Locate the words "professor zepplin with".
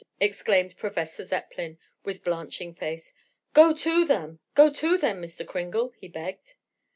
0.77-2.23